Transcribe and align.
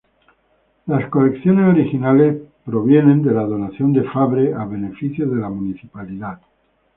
Las 0.87 1.07
colecciones 1.11 1.69
originales 1.75 2.41
provienen 2.65 3.21
de 3.21 3.35
la 3.35 3.43
donación 3.43 3.93
de 3.93 4.01
Fabre 4.03 4.51
a 4.55 4.65
beneficio 4.65 5.29
de 5.29 5.35
la 5.39 5.47
municipalidad. 5.47 6.39